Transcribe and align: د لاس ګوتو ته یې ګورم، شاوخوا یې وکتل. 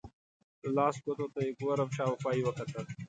د 0.61 0.63
لاس 0.77 0.95
ګوتو 1.03 1.25
ته 1.33 1.39
یې 1.45 1.51
ګورم، 1.59 1.89
شاوخوا 1.97 2.31
یې 2.37 2.43
وکتل. 2.45 2.85